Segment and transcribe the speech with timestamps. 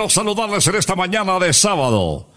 [0.00, 2.30] Déjenos saludarles en esta mañana de sábado.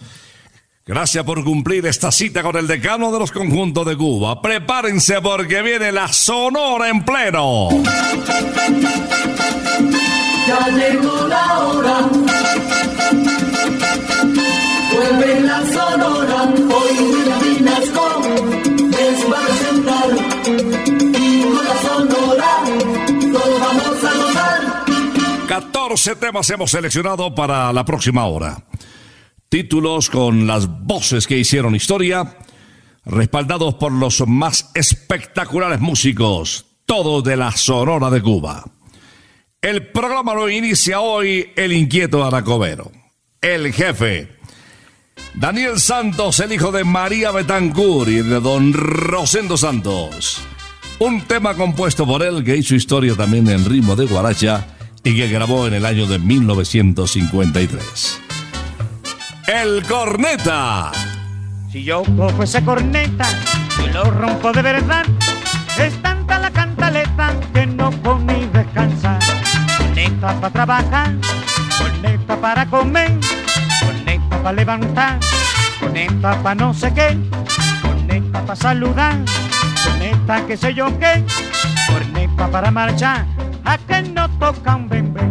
[0.85, 4.41] Gracias por cumplir esta cita con el decano de los conjuntos de Cuba.
[4.41, 7.69] Prepárense porque viene la Sonora en pleno.
[10.45, 12.09] Ya llegó la hora.
[14.91, 16.32] Vuelve la sonora.
[25.53, 28.65] 14 temas hemos seleccionado para la próxima hora.
[29.49, 32.39] Títulos con las voces que hicieron historia,
[33.05, 38.63] respaldados por los más espectaculares músicos, todos de la Sonora de Cuba.
[39.61, 42.91] El programa lo inicia hoy el inquieto Aracobero,
[43.39, 44.35] el jefe.
[45.35, 50.41] Daniel Santos, el hijo de María Betancourt y de don Rosendo Santos.
[50.97, 55.27] Un tema compuesto por él que hizo historia también en ritmo de guaracha y que
[55.27, 58.21] grabó en el año de 1953.
[59.47, 60.91] El Corneta.
[61.71, 63.27] Si yo cojo esa corneta
[63.83, 65.05] y lo rompo de verdad,
[65.77, 69.19] es tanta la cantaleta que no puedo ni descansar.
[69.77, 71.13] Corneta para trabajar,
[71.77, 73.11] corneta para comer,
[73.83, 75.19] corneta para levantar,
[75.79, 77.17] corneta para no sé qué,
[77.81, 79.17] corneta para saludar,
[79.83, 81.25] corneta que sé yo qué,
[81.87, 83.25] corneta para marchar,
[83.65, 85.21] a que no tocan bembe.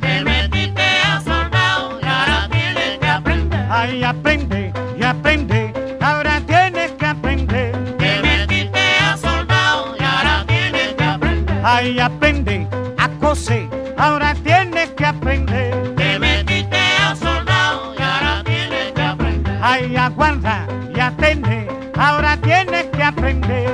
[0.00, 3.66] Te metiste a soldado y ahora tienes que aprender.
[3.70, 7.72] Ay, aprende y aprende, ahora tienes que aprender.
[7.98, 11.60] Te metiste a soldado y ahora tienes que aprender.
[11.64, 12.66] Ay, aprende,
[12.98, 15.94] a coser, ahora tienes que aprender.
[15.96, 19.58] Te metiste a soldado y ahora tienes que aprender.
[19.62, 23.65] Ay, aguanta y atende, ahora tienes que aprender.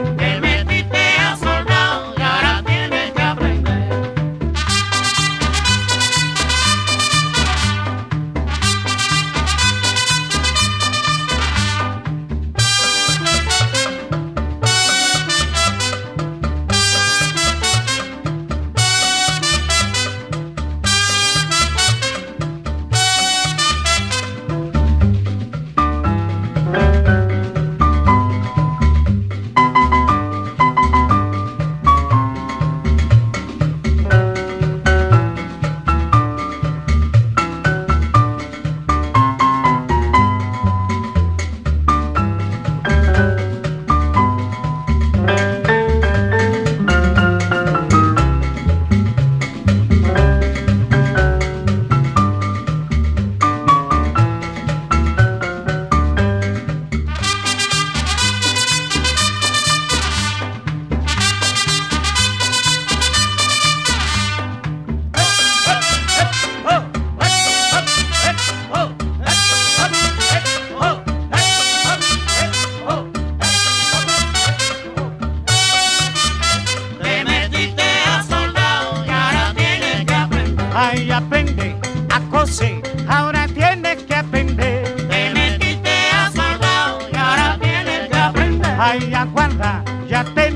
[80.75, 81.77] Ay, aprende
[82.11, 84.85] a coser, ahora tienes que aprender.
[85.09, 88.77] Te metiste a soldado y ahora tienes que aprender.
[88.79, 90.51] Ay, aguarda y atende,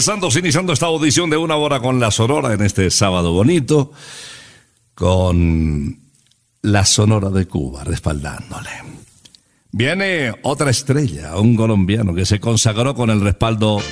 [0.00, 3.90] Santos iniciando esta audición de una hora con la Sonora en este sábado bonito,
[4.94, 5.98] con
[6.62, 8.70] la Sonora de Cuba respaldándole.
[9.72, 13.82] Viene otra estrella, un colombiano que se consagró con el respaldo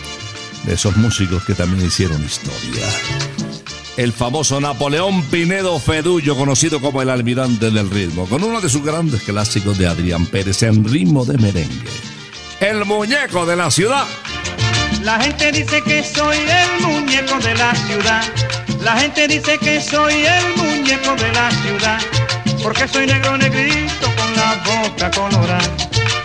[0.64, 2.86] de esos músicos que también hicieron historia.
[3.96, 8.84] El famoso Napoleón Pinedo Fedullo, conocido como el almirante del ritmo, con uno de sus
[8.84, 11.90] grandes clásicos de Adrián Pérez en ritmo de merengue.
[12.60, 14.06] El muñeco de la ciudad.
[15.02, 18.22] La gente dice que soy el muñeco de la ciudad.
[18.80, 21.98] La gente dice que soy el muñeco de la ciudad.
[22.62, 25.70] Porque soy negro negrito con la boca colorada.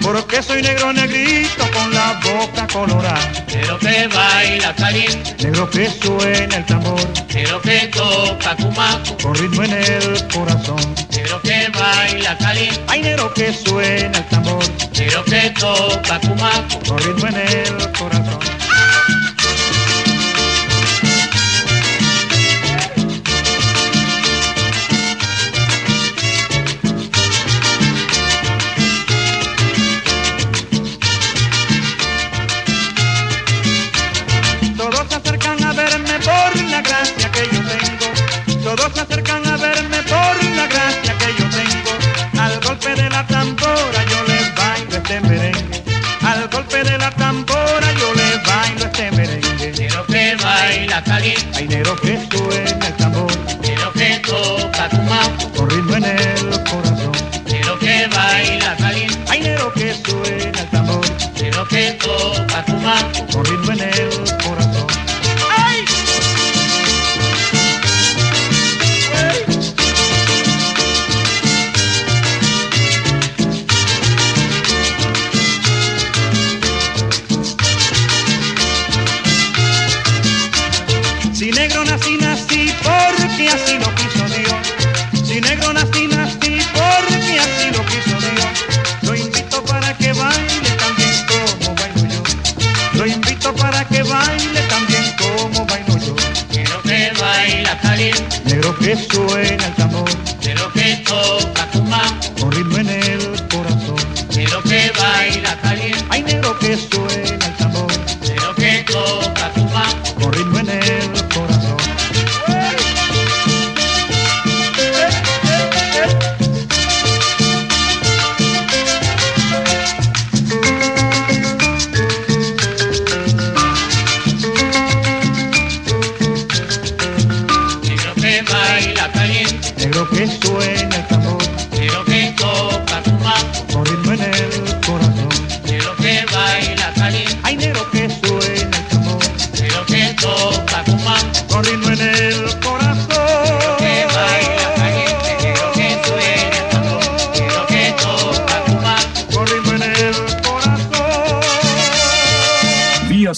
[0.01, 3.19] Porque soy negro negrito con la boca colorada.
[3.47, 9.63] Quiero que baila caliente, Negro que suena el tambor quiero que toca cumaco, con ritmo
[9.63, 10.95] en el corazón.
[11.12, 14.63] quiero que baila caliente, Ay, negro que suena el tambor
[14.94, 16.80] quiero que toca cumaco.
[16.88, 18.56] con ritmo en el corazón.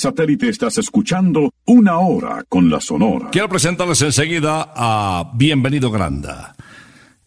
[0.10, 3.30] Satélite estás escuchando Una Hora con la Sonora.
[3.32, 6.56] Quiero presentarles enseguida a Bienvenido Granda.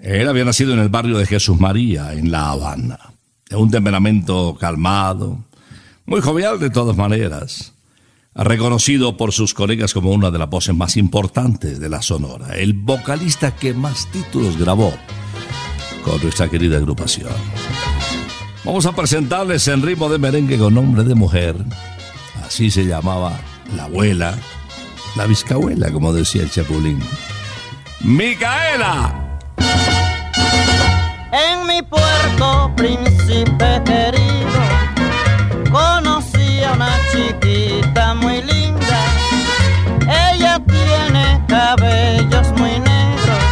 [0.01, 2.99] Él había nacido en el barrio de Jesús María, en La Habana.
[3.49, 5.45] De un temperamento calmado,
[6.07, 7.73] muy jovial de todas maneras.
[8.35, 12.57] Reconocido por sus colegas como una de las voces más importantes de la Sonora.
[12.57, 14.93] El vocalista que más títulos grabó
[16.05, 17.31] con nuestra querida agrupación.
[18.65, 21.55] Vamos a presentarles en ritmo de merengue con nombre de mujer.
[22.47, 23.33] Así se llamaba
[23.77, 24.35] la abuela,
[25.17, 27.03] la bizcabuela, como decía el Chapulín.
[28.01, 29.39] ¡Micaela!
[31.33, 34.61] En mi puerto, príncipe querido,
[35.71, 39.01] conocí a una chiquita muy linda.
[40.33, 43.43] Ella tiene cabellos muy negros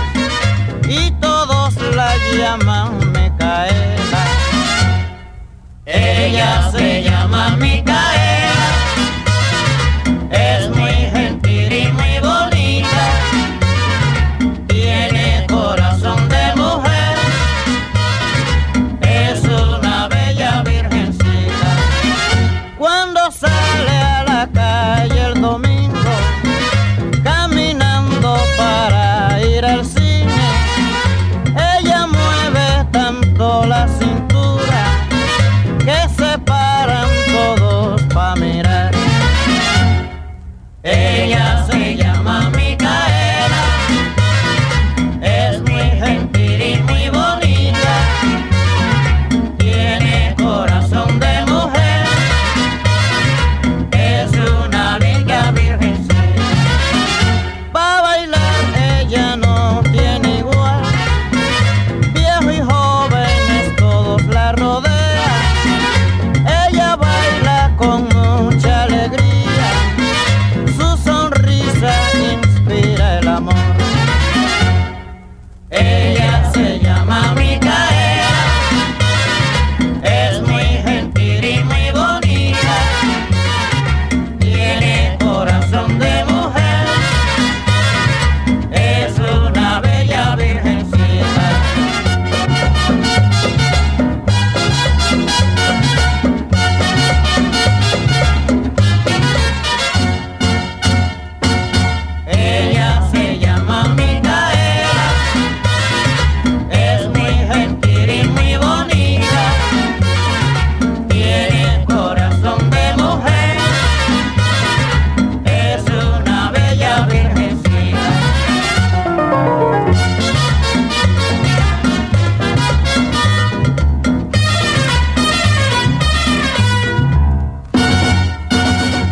[0.88, 4.24] y todos la llaman Micaela.
[5.86, 6.19] Ella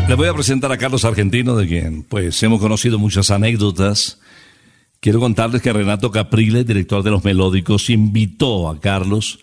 [0.09, 4.19] Le voy a presentar a Carlos Argentino, de quien pues hemos conocido muchas anécdotas.
[5.01, 9.41] Quiero contarles que Renato Capriles, director de Los Melódicos, invitó a Carlos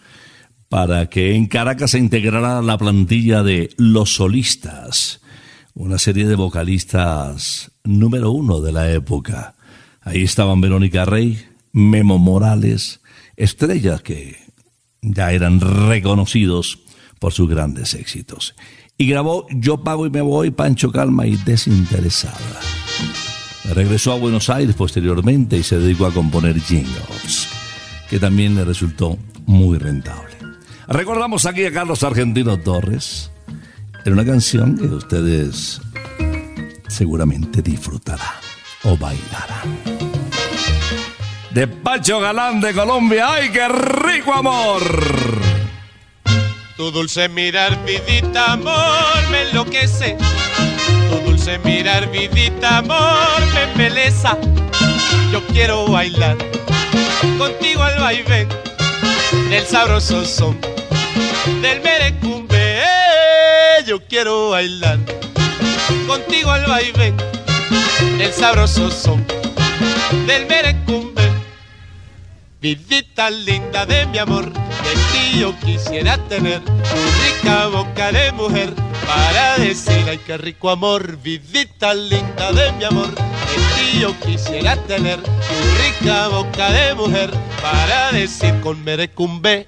[0.67, 5.21] para que en Caracas se integrara la plantilla de Los Solistas,
[5.75, 9.53] una serie de vocalistas número uno de la época.
[10.01, 13.01] Ahí estaban Verónica Rey, Memo Morales,
[13.35, 14.37] estrellas que
[15.03, 16.79] ya eran reconocidos
[17.19, 18.55] por sus grandes éxitos.
[18.97, 22.37] Y grabó Yo pago y me voy, Pancho Calma y Desinteresada.
[23.73, 27.47] Regresó a Buenos Aires posteriormente y se dedicó a componer jingles,
[28.09, 30.35] que también le resultó muy rentable.
[30.87, 33.31] Recordamos aquí a Carlos Argentino Torres
[34.05, 35.81] en una canción que ustedes
[36.87, 38.21] seguramente disfrutarán
[38.83, 39.79] o bailarán.
[41.51, 45.44] De Pacho Galán de Colombia, ¡ay qué rico amor!
[46.77, 50.17] Tu dulce mirar, vidita, amor, me enloquece.
[51.09, 54.37] Tu dulce mirar, vidita, amor, me embeleza.
[55.31, 56.37] Yo quiero bailar
[57.37, 58.49] contigo al vaivén
[59.49, 60.59] del sabroso son
[61.61, 62.81] del merecumbe.
[63.87, 64.99] Yo quiero bailar
[66.07, 67.15] contigo al vaivén
[68.17, 69.25] del sabroso son
[70.27, 71.34] del merecumbe.
[72.65, 78.73] Vidita linda de mi amor, de ti yo quisiera tener tu rica boca de mujer
[79.05, 81.15] para decir ay qué rico amor.
[81.17, 87.29] Vidita linda de mi amor, de ti yo quisiera tener tu rica boca de mujer
[87.61, 89.67] para decir con merecumbe.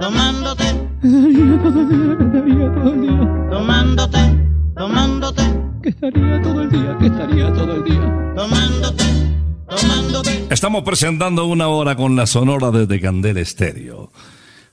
[0.00, 0.64] tomándote,
[1.00, 3.48] que estaría todo el día, que estaría todo el día.
[3.50, 4.18] tomándote,
[4.76, 5.42] tomándote,
[5.82, 8.32] que estaría todo el día, que estaría todo el día.
[8.34, 9.04] tomándote,
[9.68, 10.46] tomándote.
[10.50, 14.10] Estamos presentando una hora con la sonora desde Candela Estéreo.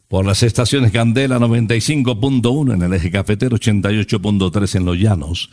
[0.08, 5.50] Por las estaciones Candela 95.1 en el eje cafetero 88.3 en Los Llanos.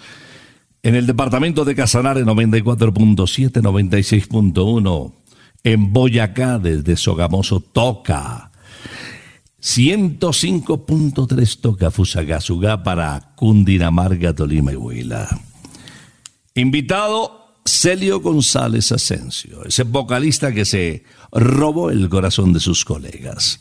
[0.83, 5.13] En el departamento de Casanare 94.7, 96.1.
[5.63, 8.51] En Boyacá desde Sogamoso toca.
[9.61, 15.29] 105.3 toca Fusagasugá para Cundinamarca, Tolima y Huila.
[16.55, 23.61] Invitado Celio González Asensio, ese vocalista que se robó el corazón de sus colegas.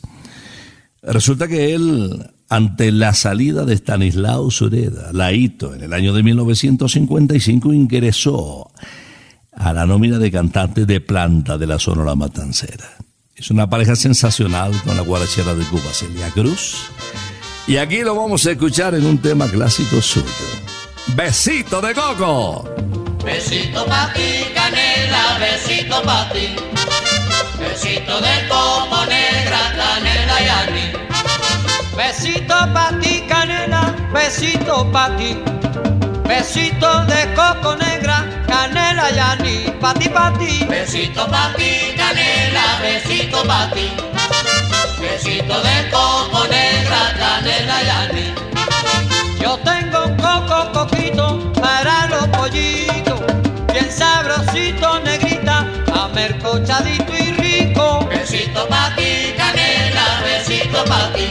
[1.02, 7.72] Resulta que él, ante la salida de Stanislao Sureda, Laito, en el año de 1955,
[7.72, 8.70] ingresó
[9.52, 12.98] a la nómina de cantantes de planta de la Sonora Matancera.
[13.38, 16.90] Es una pareja sensacional con la guarachera de Cuba, Celia Cruz.
[17.68, 20.26] Y aquí lo vamos a escuchar en un tema clásico suyo.
[21.14, 22.64] Besito de coco.
[23.24, 26.56] Besito pa' ti, canela, besito pa' ti.
[27.60, 30.96] Besito de coco negra, canela y anís.
[31.96, 35.36] Besito pa' ti, canela, besito pa' ti.
[36.26, 37.97] Besito de coco negra,
[38.48, 39.70] canela y anís.
[39.80, 40.64] Pa' ti, pa' ti.
[40.68, 43.86] Besito pa' ti, canela, besito pa' ti.
[45.00, 48.32] Besito de coco negra, canela y anís.
[49.40, 53.20] Yo tengo un coco coquito para los pollitos,
[53.72, 58.06] bien sabrosito, negrita, amercochadito y rico.
[58.08, 61.28] Besito pa' ti, canela, besito pa' ti.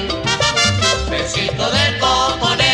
[1.10, 2.66] Besito de coco negra,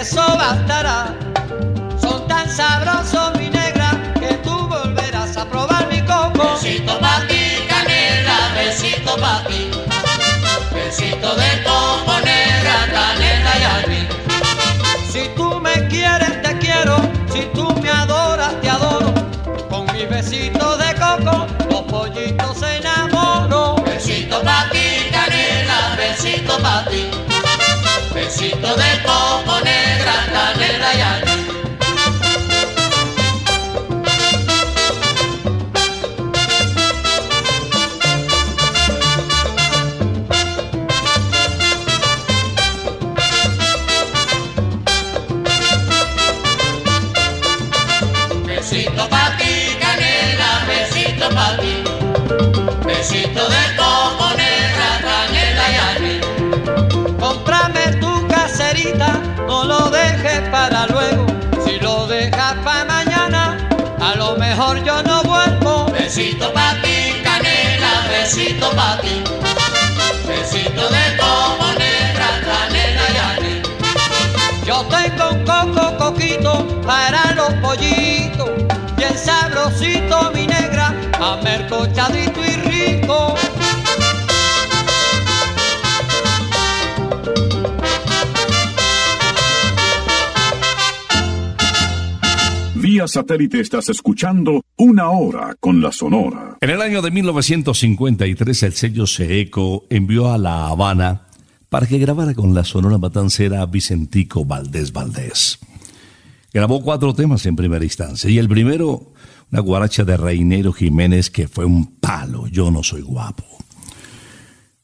[0.00, 1.14] eso bastará.
[2.00, 3.19] Son tan sabrosos,
[28.60, 31.29] Besito de coco negra, canela y
[66.20, 69.24] Besito pa' ti, canela, besito pa' ti.
[70.28, 73.62] Besito de coco negra, canela y anís.
[74.66, 76.52] Yo tengo un coco coquito
[76.84, 78.50] para los pollitos,
[78.98, 83.34] bien sabrosito mi negra, amercochadito y rico.
[92.74, 96.56] Vía satélite estás escuchando Una Hora con la Sonora.
[96.58, 101.26] En el año de 1953 el sello Seeco envió a La Habana
[101.68, 105.58] para que grabara con la sonora matancera Vicentico Valdés Valdés.
[106.54, 109.12] Grabó cuatro temas en primera instancia y el primero,
[109.52, 113.44] una guaracha de Reinero Jiménez que fue un palo, yo no soy guapo.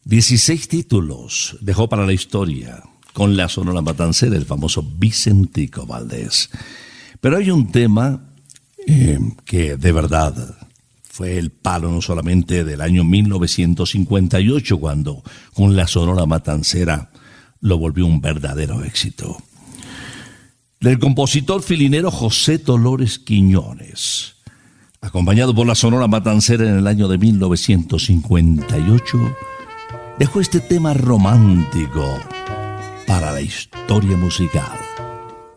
[0.04, 2.82] 16 títulos dejó para la historia
[3.14, 6.50] con la sonora matancera el famoso Vicentico Valdés.
[7.18, 8.35] Pero hay un tema
[8.86, 10.34] eh, que de verdad
[11.02, 15.22] fue el palo no solamente del año 1958, cuando
[15.54, 17.10] con la Sonora Matancera
[17.60, 19.38] lo volvió un verdadero éxito.
[20.78, 24.34] Del compositor filinero José Dolores Quiñones,
[25.00, 29.36] acompañado por la Sonora Matancera en el año de 1958,
[30.18, 32.18] dejó este tema romántico
[33.06, 34.78] para la historia musical.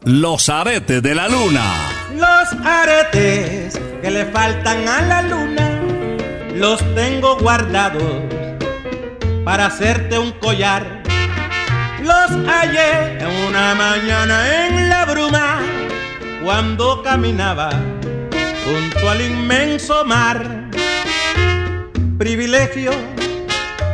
[0.05, 1.98] Los aretes de la luna.
[2.49, 5.81] Los aretes que le faltan a la luna
[6.55, 8.23] los tengo guardados
[9.43, 11.03] para hacerte un collar.
[12.01, 15.59] Los hallé en una mañana en la bruma
[16.43, 17.69] cuando caminaba
[18.65, 20.69] junto al inmenso mar.
[22.17, 22.91] Privilegio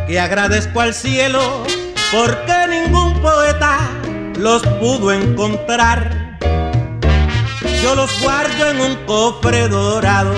[0.07, 1.41] que agradezco al cielo
[2.13, 3.79] porque ningún poeta
[4.37, 6.24] los pudo encontrar.
[7.85, 10.33] Yo los guardo en un cofre dorado,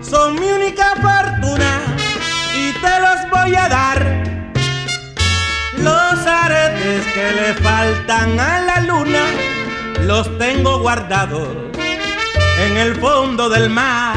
[0.00, 1.82] son mi única fortuna
[2.56, 4.24] y te los voy a dar.
[5.76, 9.22] Los aretes que le faltan a la luna,
[10.06, 11.46] los tengo guardados
[12.58, 14.16] en el fondo del mar.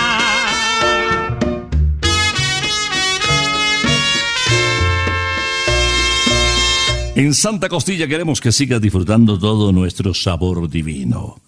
[7.21, 11.39] En Santa Costilla queremos que sigas disfrutando todo nuestro sabor divino.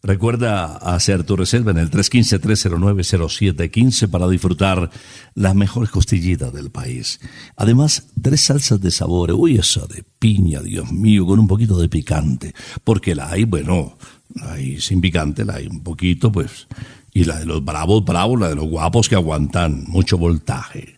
[0.00, 4.92] Recuerda hacer tu reserva en el 315-309-0715 para disfrutar
[5.34, 7.18] las mejores costillitas del país.
[7.56, 9.32] Además, tres salsas de sabor.
[9.32, 12.54] Uy, esa de piña, Dios mío, con un poquito de picante.
[12.84, 13.98] Porque la hay, bueno,
[14.36, 16.68] la hay sin picante, la hay un poquito, pues.
[17.12, 20.97] Y la de los bravos, bravos, la de los guapos que aguantan mucho voltaje.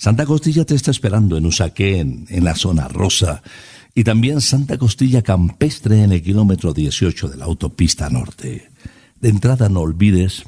[0.00, 3.42] Santa Costilla te está esperando en Usaquén, en la zona rosa
[3.94, 8.70] y también Santa Costilla Campestre en el kilómetro 18 de la autopista norte.
[9.20, 10.44] De entrada no olvides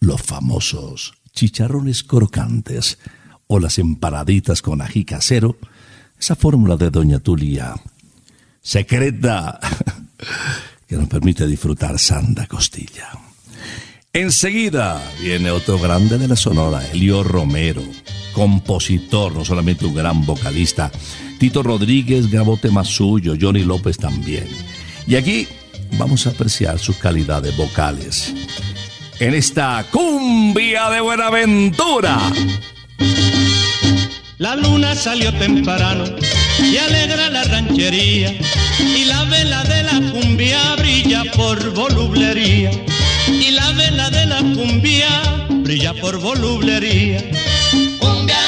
[0.00, 2.98] los famosos chicharrones crocantes
[3.46, 5.58] o las empanaditas con ají casero,
[6.18, 7.74] esa fórmula de Doña Tulia,
[8.62, 9.60] secreta,
[10.88, 13.23] que nos permite disfrutar Santa Costilla.
[14.16, 17.82] Enseguida viene otro grande de la Sonora, Elio Romero,
[18.32, 20.92] compositor, no solamente un gran vocalista.
[21.40, 24.46] Tito Rodríguez grabó temas suyos, Johnny López también.
[25.08, 25.48] Y aquí
[25.98, 28.32] vamos a apreciar sus calidades vocales.
[29.18, 32.16] En esta cumbia de Buenaventura.
[34.38, 36.04] La luna salió temprano
[36.60, 38.32] y alegra la ranchería
[38.78, 42.70] y la vela de la cumbia brilla por volublería
[43.28, 45.08] y la vela de la cumbia
[45.48, 47.22] brilla por volublería.
[47.98, 48.43] Cumbia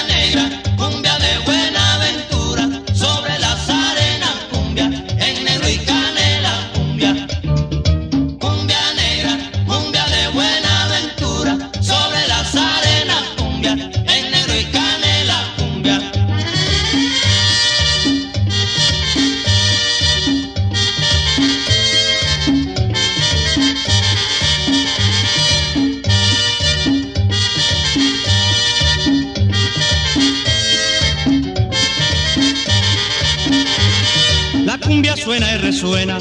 [35.67, 36.17] resuena,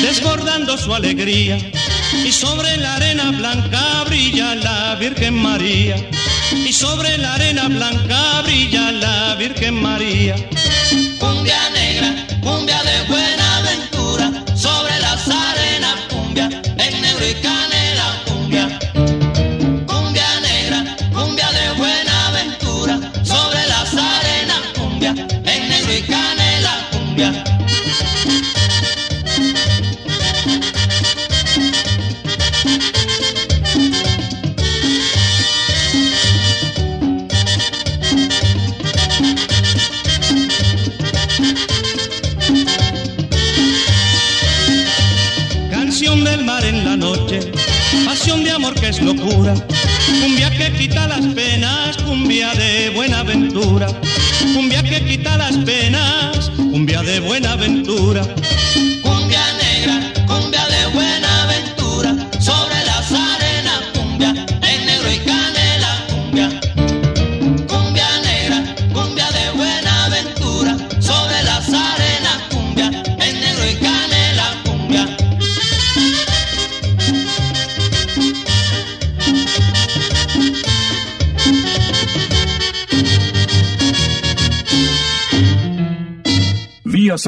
[0.00, 1.58] desbordando su alegría.
[2.24, 5.96] Y sobre la arena blanca brilla la Virgen María.
[6.52, 8.40] Y sobre la arena blanca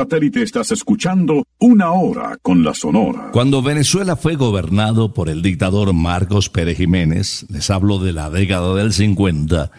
[0.01, 3.29] satélite estás escuchando Una Hora con la Sonora.
[3.33, 8.75] Cuando Venezuela fue gobernado por el dictador Marcos Pérez Jiménez, les hablo de la década
[8.77, 9.71] del 50,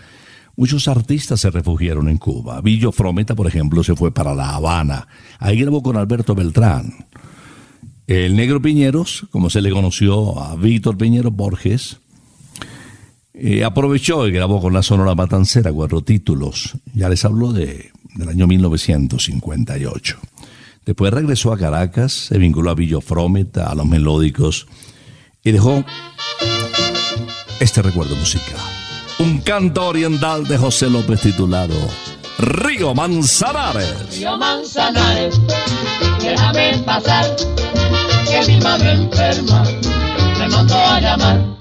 [0.55, 2.61] muchos artistas se refugiaron en Cuba.
[2.61, 5.07] Villo Frometa, por ejemplo, se fue para La Habana.
[5.39, 7.07] Ahí grabó con Alberto Beltrán.
[8.05, 11.99] El negro Piñeros, como se le conoció a Víctor Piñeros Borges,
[13.33, 16.73] eh, aprovechó y grabó con la Sonora Matancera cuatro títulos.
[16.93, 20.19] Ya les hablo de, del año 1958.
[20.85, 24.67] Después regresó a Caracas, se vinculó a Villo Frometa, a los melódicos,
[25.43, 25.83] y dejó
[27.59, 28.59] este recuerdo musical.
[29.19, 31.75] Un canto oriental de José López titulado
[32.39, 34.17] Río Manzanares.
[34.17, 35.39] Río Manzanares,
[36.19, 37.25] déjame pasar,
[38.27, 39.63] que mi madre enferma
[40.39, 41.60] me mandó a llamar.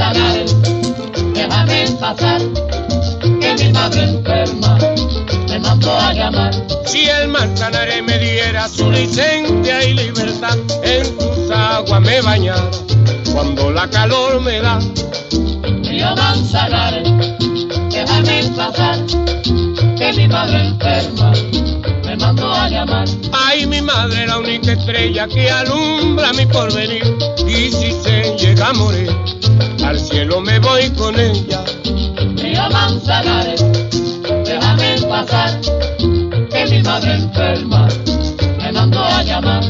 [0.00, 0.56] Manzanares,
[1.34, 2.40] déjame pasar,
[3.20, 4.78] que mi madre enferma
[5.46, 6.54] me mandó a llamar.
[6.86, 12.70] Si el Manzanares me diera su licencia y libertad, en sus aguas me bañara
[13.34, 14.78] cuando la calor me da.
[15.82, 17.06] Río Manzanares,
[17.90, 19.04] déjame pasar,
[19.98, 21.32] que mi madre enferma
[23.32, 27.04] Ay, mi madre, la única estrella que alumbra mi porvenir.
[27.46, 29.10] Y si se llega a morir,
[29.84, 31.64] al cielo me voy con ella.
[32.36, 33.64] Río Manzanares,
[34.44, 35.60] déjame pasar,
[36.50, 37.88] que mi madre enferma
[38.58, 39.69] me mandó a llamar.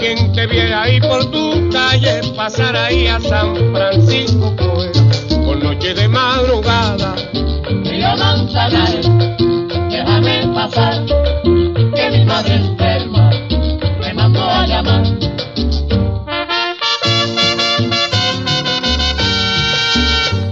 [0.00, 4.98] Quien te viera ahí por tu calle, pasar ahí a San Francisco, pues,
[5.44, 7.14] por noche de madrugada.
[7.84, 9.06] Río Manzanares,
[9.90, 11.04] déjame pasar,
[11.44, 13.30] que mi madre enferma
[14.00, 15.04] me mandó a llamar.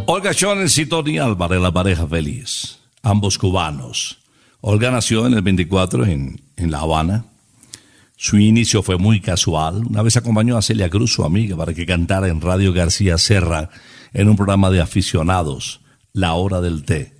[0.07, 4.19] Olga Jones y Tony Álvarez, la pareja feliz, ambos cubanos.
[4.61, 7.25] Olga nació en el 24 en, en La Habana.
[8.21, 9.87] Su inicio fue muy casual.
[9.89, 13.71] Una vez acompañó a Celia Cruz, su amiga, para que cantara en Radio García Serra
[14.13, 17.13] en un programa de aficionados, La Hora del Té.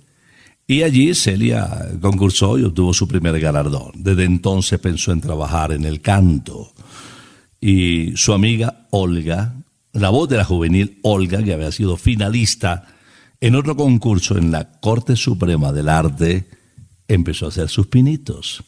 [0.67, 3.93] Y allí Celia concursó y obtuvo su primer galardón.
[3.95, 6.73] Desde entonces pensó en trabajar en el canto.
[7.61, 9.55] Y su amiga Olga,
[9.93, 12.87] la voz de la juvenil Olga, que había sido finalista
[13.39, 16.49] en otro concurso en la Corte Suprema del Arte,
[17.07, 18.65] empezó a hacer sus pinitos.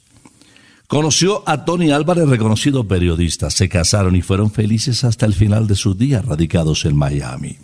[0.92, 3.50] Conoció a Tony Álvarez, reconocido periodista.
[3.50, 7.56] Se casaron y fueron felices hasta el final de sus días, radicados en Miami.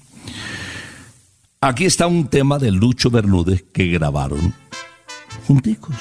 [1.60, 4.54] Aquí está un tema de Lucho Bermúdez que grabaron
[5.46, 5.98] junticos,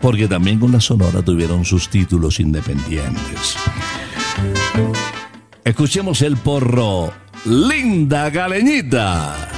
[0.00, 3.56] porque también con la Sonora tuvieron sus títulos independientes.
[5.64, 7.12] Escuchemos el porro
[7.44, 9.57] Linda Galeñita.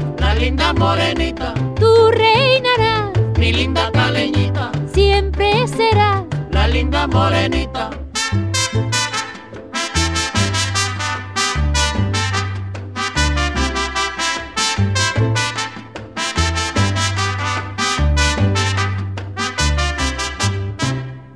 [0.31, 1.53] La linda morenita.
[1.75, 3.11] Tú reinarás.
[3.37, 4.71] Mi linda caleñita.
[4.93, 6.23] Siempre serás.
[6.51, 7.89] La linda morenita.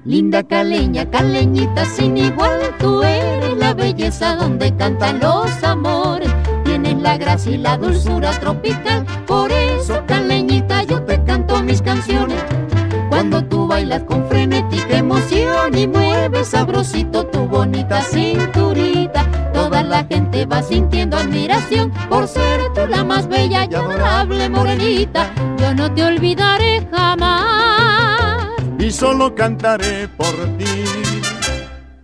[0.06, 5.75] Linda caleña, caleñita sin igual, tú eres la belleza donde cantan los amores.
[7.36, 12.42] Gracia y la dulzura tropical, por eso caleñita yo te canto mis canciones.
[13.10, 20.46] Cuando tú bailas con frenética emoción y mueves sabrosito tu bonita cinturita, toda la gente
[20.46, 25.30] va sintiendo admiración por ser tú la más bella y adorable morenita.
[25.58, 28.48] Yo no te olvidaré jamás.
[28.80, 31.05] y solo cantaré por ti.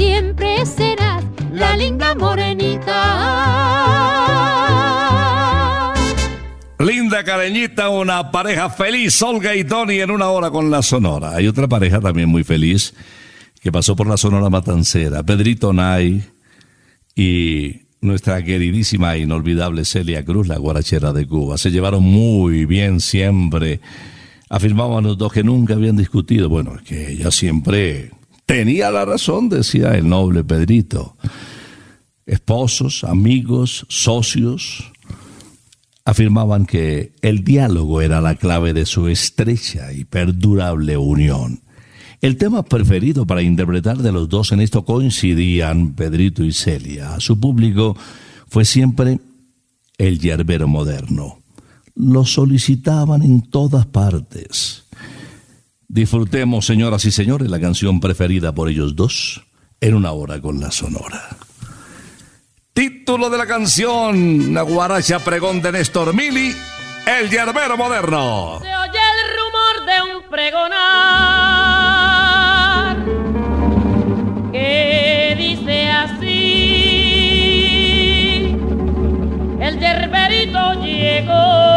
[0.00, 1.22] Siempre serás
[1.52, 3.02] la linda morenita.
[6.78, 11.36] Linda Caleñita, una pareja feliz, Olga y Tony en una hora con la Sonora.
[11.36, 12.94] Hay otra pareja también muy feliz
[13.60, 16.24] que pasó por la Sonora Matancera, Pedrito Nay
[17.14, 21.58] y nuestra queridísima e inolvidable Celia Cruz, la guarachera de Cuba.
[21.58, 23.80] Se llevaron muy bien siempre.
[24.48, 26.48] Afirmaban los dos que nunca habían discutido.
[26.48, 28.12] Bueno, que ella siempre
[28.50, 31.16] tenía la razón, decía el noble Pedrito.
[32.26, 34.90] Esposos, amigos, socios,
[36.04, 41.60] afirmaban que el diálogo era la clave de su estrecha y perdurable unión.
[42.20, 47.14] El tema preferido para interpretar de los dos en esto coincidían Pedrito y Celia.
[47.14, 47.96] A su público
[48.48, 49.20] fue siempre
[49.96, 51.38] el yerbero moderno.
[51.94, 54.89] Lo solicitaban en todas partes.
[55.92, 59.42] Disfrutemos, señoras y señores, la canción preferida por ellos dos
[59.80, 61.30] en una hora con la Sonora.
[62.72, 66.54] Título de la canción, una guaracha pregón de Néstor Mili,
[67.08, 68.60] El Yerbero Moderno.
[68.62, 70.70] Se oye el rumor de un pregonar
[74.52, 76.26] que dice así:
[79.60, 80.74] El yerberito.
[80.84, 81.69] Llegó.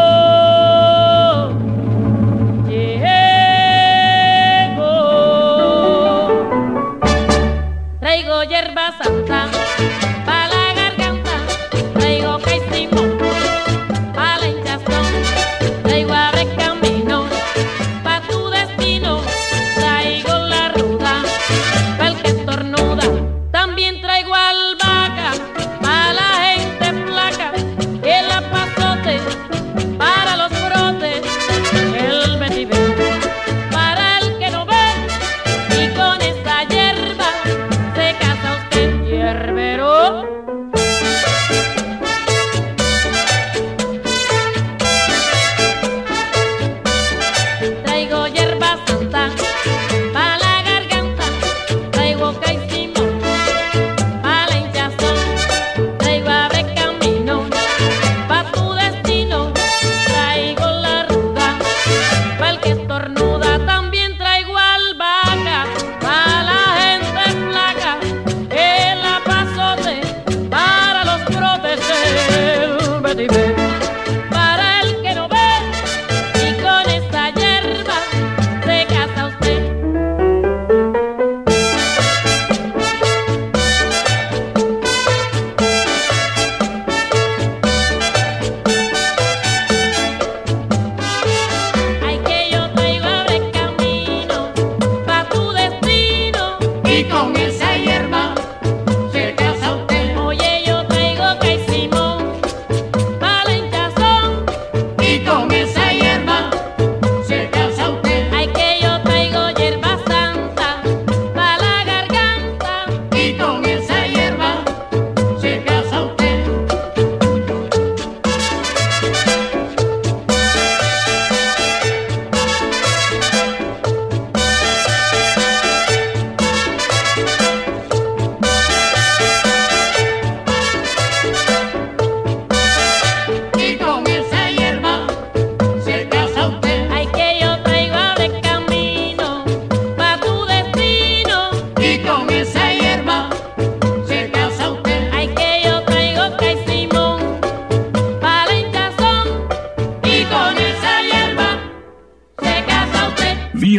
[48.77, 49.42] pa.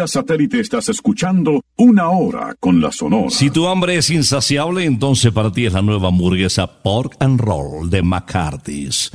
[0.07, 3.31] Satélite estás escuchando Una Hora con la Sonora.
[3.31, 7.89] Si tu hambre es insaciable, entonces para ti es la nueva hamburguesa Pork and Roll
[7.89, 9.13] de McCarthy's.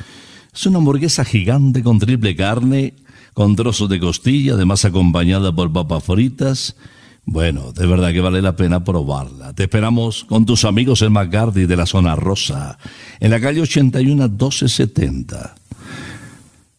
[0.54, 2.94] Es una hamburguesa gigante con triple carne,
[3.34, 6.76] con trozos de costilla, además acompañada por papas fritas.
[7.26, 9.54] Bueno, de verdad que vale la pena probarla.
[9.54, 12.78] Te esperamos con tus amigos en McCarthy de la zona rosa,
[13.20, 15.56] en la calle 81 1270.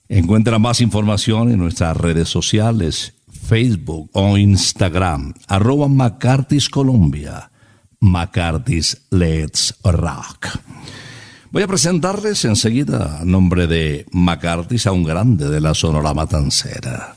[0.08, 7.50] Encuentra más información en nuestras redes sociales, Facebook o Instagram, arroba McCarthy's Colombia,
[8.00, 10.46] McCarthy's Let's Rock.
[11.50, 17.14] Voy a presentarles enseguida a nombre de McCarthy's a un grande de la Sonora Matancera,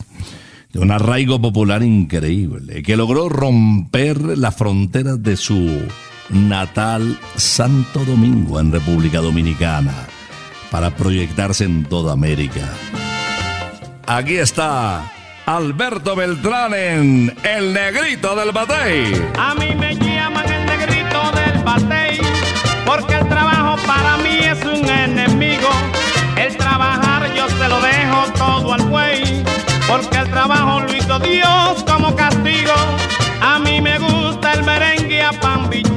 [0.72, 5.88] de un arraigo popular increíble, que logró romper las fronteras de su
[6.32, 10.08] natal Santo Domingo en República Dominicana
[10.72, 12.74] para proyectarse en toda América.
[14.08, 15.13] Aquí está
[15.46, 19.14] Alberto Beltrán en El Negrito del Batey.
[19.38, 22.18] A mí me llaman el negrito del batey,
[22.86, 25.68] porque el trabajo para mí es un enemigo.
[26.38, 29.44] El trabajar yo se lo dejo todo al buey,
[29.86, 32.74] porque el trabajo lo hizo Dios como castigo.
[33.42, 35.93] A mí me gusta el merengue a pan bicheao,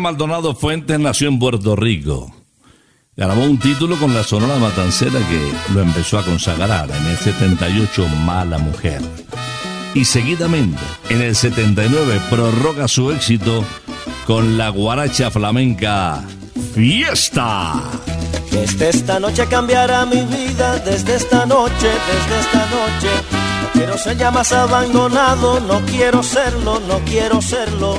[0.00, 2.34] Maldonado Fuentes nació en Puerto Rico.
[3.16, 8.06] Grabó un título con la Sonora Matancera que lo empezó a consagrar en el 78
[8.24, 9.02] Mala Mujer.
[9.94, 13.64] Y seguidamente, en el 79, prorroga su éxito
[14.26, 16.22] con la guaracha flamenca
[16.74, 17.82] Fiesta.
[18.52, 23.10] Desde esta noche cambiará mi vida, desde esta noche, desde esta noche.
[23.62, 27.98] No quiero ser ya más abandonado, no quiero serlo, no quiero serlo.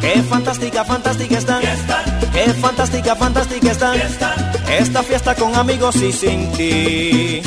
[0.00, 1.62] Qué fantástica, fantástica están.
[2.32, 4.00] Qué fantástica, fantástica están.
[4.68, 7.42] Esta fiesta con amigos y sin ti.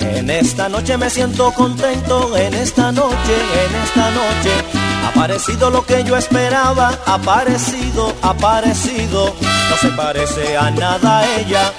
[0.00, 4.61] En esta noche me siento contento, en esta noche, en esta noche,
[5.02, 9.34] ha aparecido lo que yo esperaba, ha aparecido, aparecido.
[9.70, 11.72] No se parece a nada ella.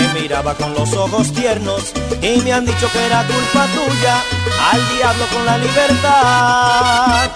[0.00, 4.16] Me miraba con los ojos tiernos y me han dicho que era culpa tuya.
[4.72, 7.30] Al diablo con la libertad.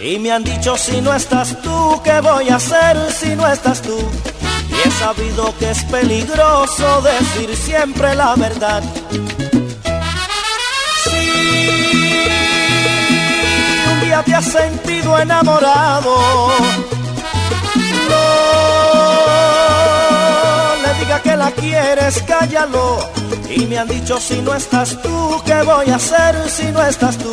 [0.00, 3.82] Y me han dicho si no estás tú, ¿qué voy a hacer si no estás
[3.82, 3.98] tú?
[4.70, 8.82] Y he sabido que es peligroso decir siempre la verdad.
[14.24, 16.16] Te has sentido enamorado,
[18.10, 18.18] no
[20.82, 22.98] le diga que la quieres, cállalo.
[23.50, 27.16] Y me han dicho si no estás tú, ¿qué voy a hacer si no estás
[27.16, 27.32] tú?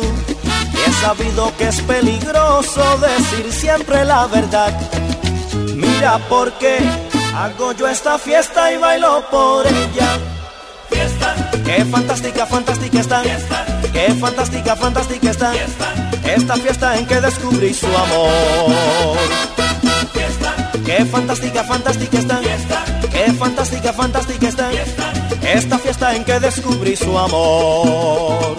[0.72, 4.72] Y he sabido que es peligroso decir siempre la verdad.
[5.74, 6.78] Mira por qué
[7.36, 10.18] hago yo esta fiesta y bailo por ella.
[10.88, 11.34] Fiesta.
[11.64, 13.22] Qué fantástica, fantástica está.
[13.92, 15.52] Qué fantástica, fantástica está.
[16.26, 19.16] Esta fiesta en que descubrí su amor.
[20.84, 22.40] Qué fantástica, fantástica está.
[23.10, 24.70] Qué fantástica, fantástica está.
[25.42, 28.56] Esta fiesta en que descubrí su amor.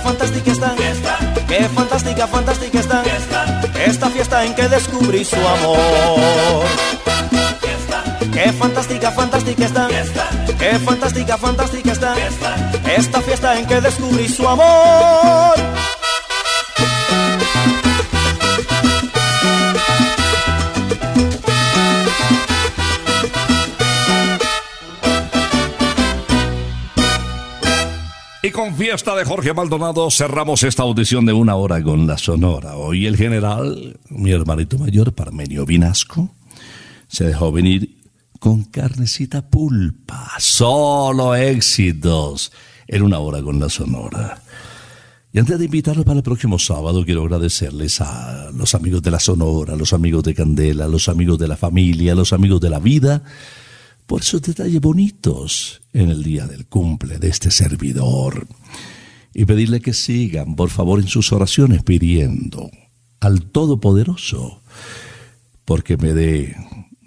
[0.00, 1.18] Fantástica, fantástica está.
[1.46, 3.02] Qué fantástica, fantástica está.
[3.84, 6.64] Esta fiesta en que descubrí su amor.
[8.32, 9.88] Qué fantástica, fantástica está.
[10.58, 12.14] Qué fantástica, fantástica está.
[12.96, 15.79] Esta fiesta en que descubrí su amor.
[28.60, 32.76] Con fiesta de Jorge Maldonado cerramos esta audición de una hora con la Sonora.
[32.76, 36.34] Hoy el general, mi hermanito mayor, Parmenio Vinasco,
[37.08, 37.96] se dejó venir
[38.38, 40.32] con carnecita pulpa.
[40.38, 42.52] Solo éxitos
[42.86, 44.42] en una hora con la Sonora.
[45.32, 49.20] Y antes de invitarlos para el próximo sábado, quiero agradecerles a los amigos de la
[49.20, 53.22] Sonora, los amigos de Candela, los amigos de la familia, los amigos de la vida,
[54.10, 58.48] por esos detalles bonitos en el día del cumple de este servidor.
[59.32, 62.72] Y pedirle que sigan, por favor, en sus oraciones pidiendo
[63.20, 64.62] al Todopoderoso,
[65.64, 66.56] porque me dé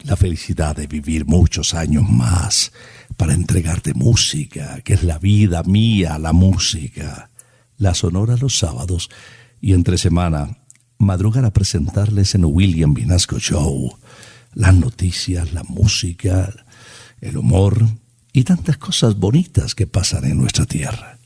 [0.06, 2.72] la felicidad de vivir muchos años más
[3.18, 7.32] para entregarte música, que es la vida mía, la música.
[7.76, 9.10] La Sonora los sábados
[9.60, 10.58] y entre semana
[10.99, 13.93] madrugar a presentarles en William Vinasco Show
[14.54, 16.54] las noticias, la música,
[17.24, 17.88] el humor
[18.34, 21.18] y tantas cosas bonitas que pasan en nuestra tierra.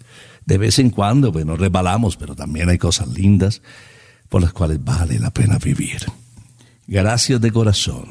[0.45, 3.61] De vez en cuando, bueno, rebalamos, pero también hay cosas lindas
[4.29, 6.05] por las cuales vale la pena vivir.
[6.85, 8.05] Gracias de corazón.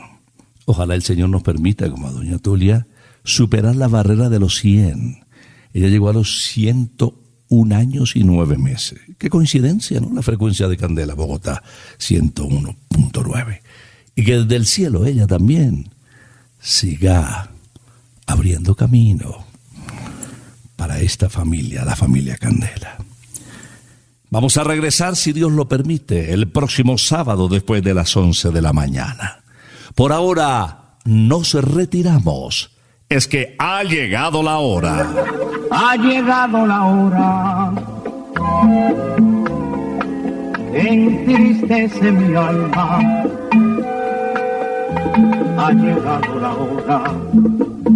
[0.64, 2.86] Ojalá el Señor nos permita, como a doña Tulia,
[3.24, 5.24] superar la barrera de los 100.
[5.72, 8.98] Ella llegó a los 101 años y 9 meses.
[9.18, 10.12] Qué coincidencia, ¿no?
[10.12, 11.62] La frecuencia de Candela, Bogotá,
[11.98, 13.60] 101.9.
[14.16, 15.90] Y que desde el cielo ella también
[16.58, 17.50] siga
[18.26, 19.44] abriendo camino
[20.76, 22.98] para esta familia, la familia Candela.
[24.28, 28.60] Vamos a regresar, si Dios lo permite, el próximo sábado después de las 11 de
[28.60, 29.40] la mañana.
[29.94, 32.76] Por ahora, nos retiramos.
[33.08, 35.08] Es que ha llegado la hora.
[35.70, 37.72] Ha llegado la hora.
[40.74, 42.98] Entristece mi alma.
[45.58, 47.95] Ha llegado la hora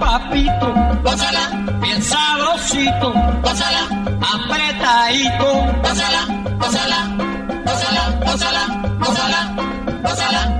[0.00, 0.68] papito,
[1.04, 1.44] gózala,
[1.82, 3.82] bien sabrosito, gózala,
[4.34, 5.48] apretadito,
[5.84, 6.22] gózala,
[6.58, 6.98] gózala,
[7.66, 8.62] gózala, gózala,
[8.98, 9.40] gózala,
[10.02, 10.59] gózala.